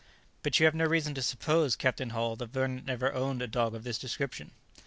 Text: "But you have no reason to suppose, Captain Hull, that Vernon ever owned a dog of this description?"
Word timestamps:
"But 0.41 0.59
you 0.59 0.65
have 0.65 0.73
no 0.73 0.85
reason 0.85 1.13
to 1.13 1.21
suppose, 1.21 1.75
Captain 1.75 2.09
Hull, 2.09 2.35
that 2.37 2.49
Vernon 2.49 2.89
ever 2.89 3.13
owned 3.13 3.43
a 3.43 3.47
dog 3.47 3.75
of 3.75 3.83
this 3.83 3.99
description?" 3.99 4.49